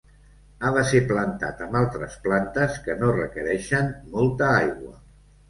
Ha 0.61 0.69
de 0.77 0.85
ser 0.91 1.01
plantat 1.11 1.61
amb 1.65 1.77
altres 1.81 2.15
plantes 2.23 2.81
que 2.89 2.97
no 3.03 3.11
requereixen 3.19 3.93
molta 4.17 4.51
aigua. 4.57 4.93